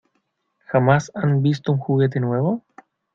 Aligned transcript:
¿Jamás 0.71 1.11
han 1.13 1.43
visto 1.43 1.71
un 1.71 1.77
juguete 1.77 2.19
nuevo? 2.19 2.63